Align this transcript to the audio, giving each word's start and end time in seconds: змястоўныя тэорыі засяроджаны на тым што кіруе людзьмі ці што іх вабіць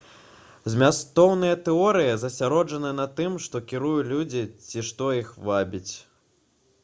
змястоўныя 0.75 1.57
тэорыі 1.67 2.15
засяроджаны 2.21 2.93
на 3.01 3.05
тым 3.19 3.37
што 3.47 3.61
кіруе 3.71 3.99
людзьмі 4.11 4.43
ці 4.79 4.85
што 4.87 5.13
іх 5.21 5.29
вабіць 5.51 5.93